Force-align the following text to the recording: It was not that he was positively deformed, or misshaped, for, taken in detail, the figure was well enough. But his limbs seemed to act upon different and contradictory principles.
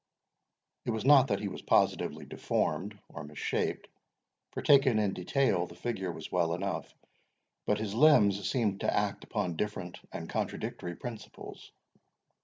It 0.85 0.89
was 0.89 1.05
not 1.05 1.27
that 1.27 1.41
he 1.41 1.47
was 1.47 1.61
positively 1.61 2.25
deformed, 2.25 2.97
or 3.09 3.23
misshaped, 3.23 3.87
for, 4.51 4.63
taken 4.63 4.97
in 4.97 5.13
detail, 5.13 5.67
the 5.67 5.75
figure 5.75 6.11
was 6.11 6.31
well 6.31 6.55
enough. 6.55 6.91
But 7.67 7.77
his 7.77 7.93
limbs 7.93 8.49
seemed 8.49 8.79
to 8.79 8.91
act 8.91 9.23
upon 9.23 9.57
different 9.57 9.99
and 10.11 10.27
contradictory 10.27 10.95
principles. 10.95 11.71